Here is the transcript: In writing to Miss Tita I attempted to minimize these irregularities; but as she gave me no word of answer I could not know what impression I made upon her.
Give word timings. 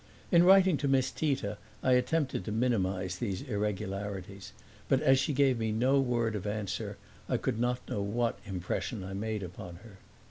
In 0.31 0.41
writing 0.43 0.77
to 0.77 0.87
Miss 0.87 1.11
Tita 1.11 1.59
I 1.83 1.91
attempted 1.91 2.43
to 2.45 2.51
minimize 2.51 3.19
these 3.19 3.43
irregularities; 3.43 4.51
but 4.89 4.99
as 4.99 5.19
she 5.19 5.31
gave 5.31 5.59
me 5.59 5.71
no 5.71 5.99
word 5.99 6.35
of 6.35 6.47
answer 6.47 6.97
I 7.29 7.37
could 7.37 7.59
not 7.59 7.87
know 7.87 8.01
what 8.01 8.39
impression 8.43 9.03
I 9.03 9.13
made 9.13 9.43
upon 9.43 9.75
her. 9.85 9.99